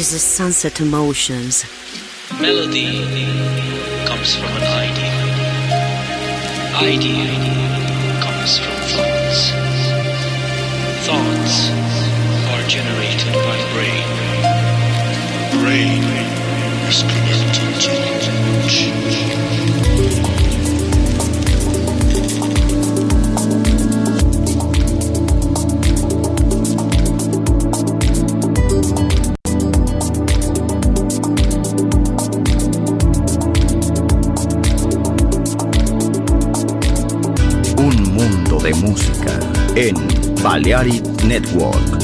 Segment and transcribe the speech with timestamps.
[0.00, 1.66] uses sunset emotions.
[2.40, 3.04] Melody
[4.06, 5.12] comes from an idea.
[6.92, 7.28] Idea
[8.24, 9.40] comes from thoughts.
[11.04, 11.56] Thoughts
[12.52, 14.06] are generated by brain.
[15.60, 16.09] Brain
[40.50, 41.99] Balearic Network.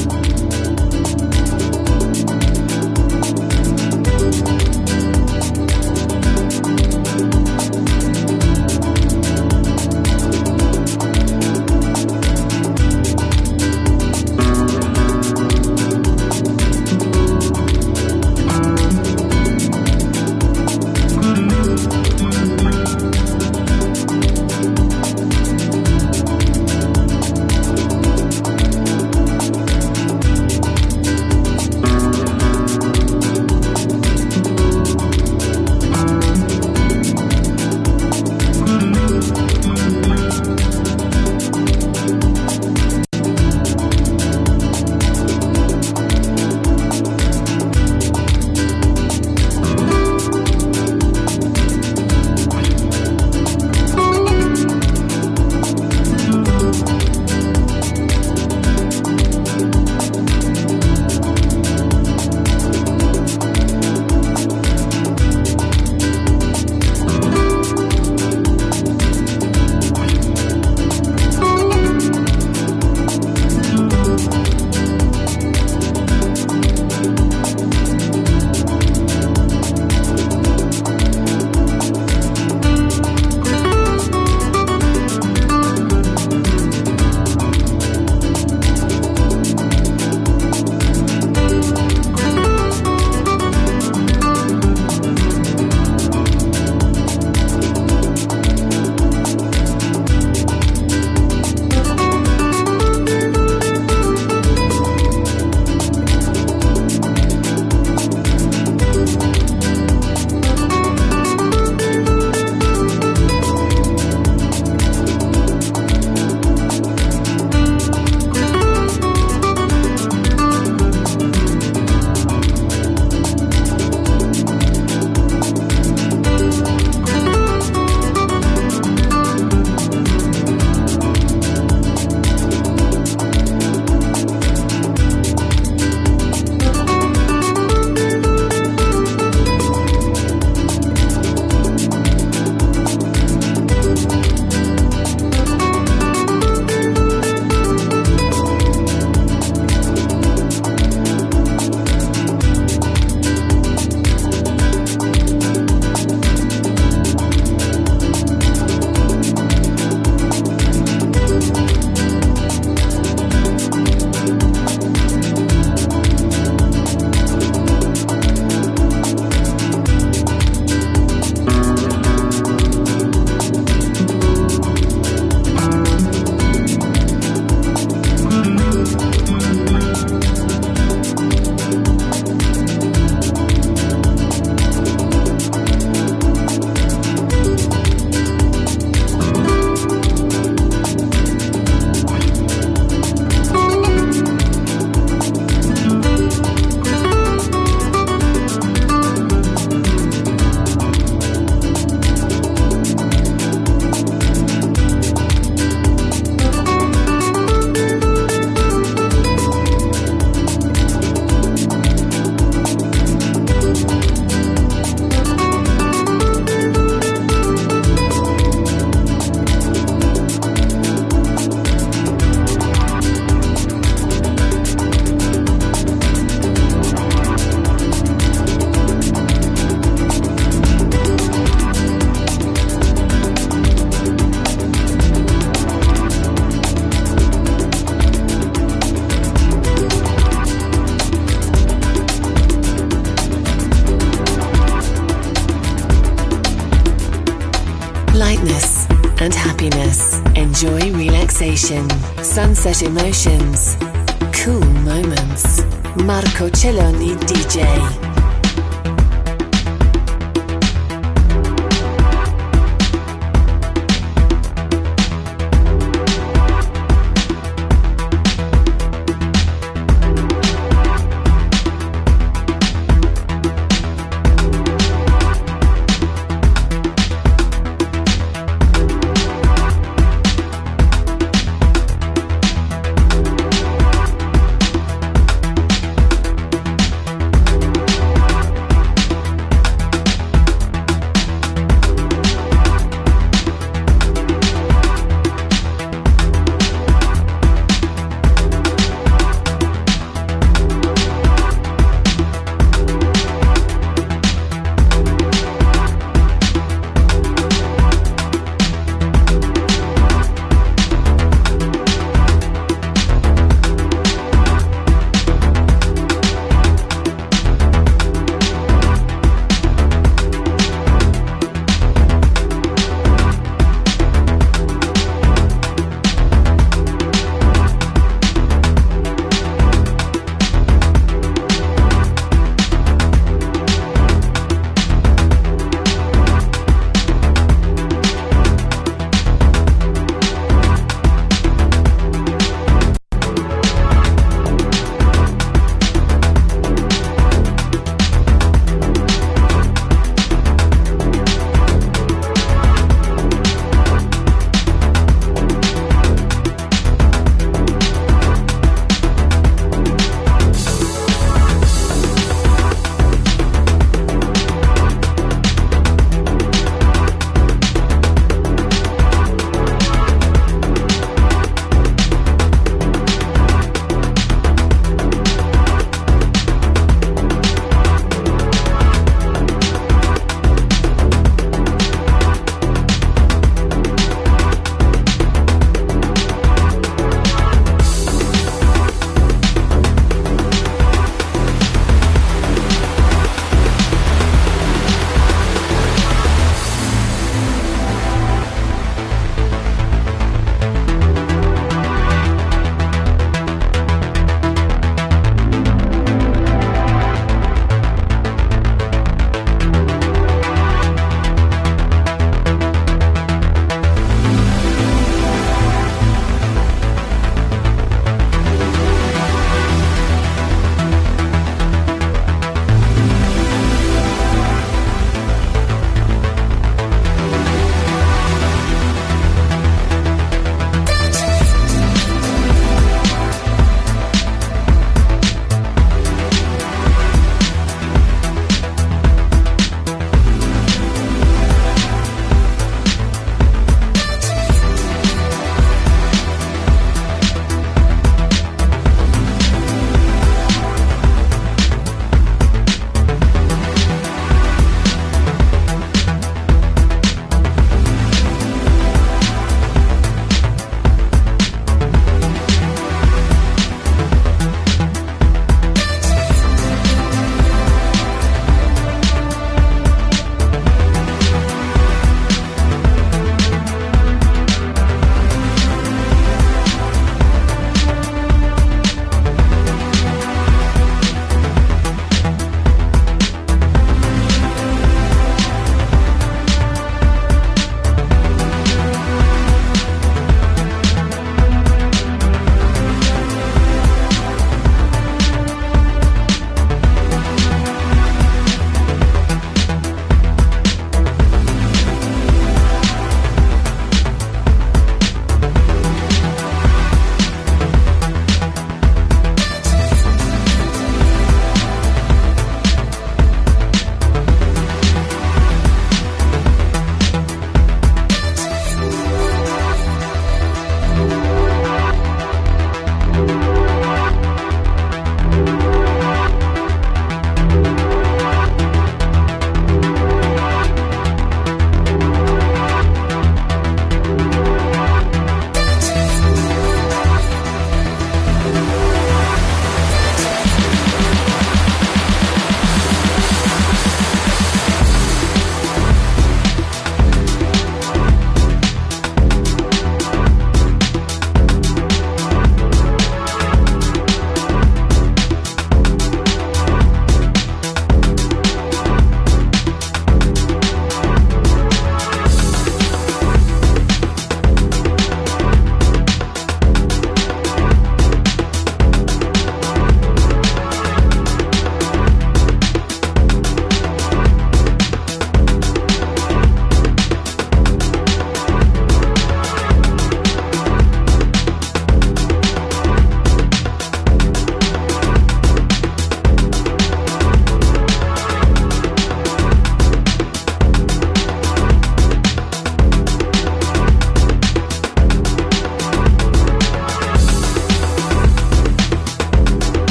[252.67, 253.66] Sunset emotions,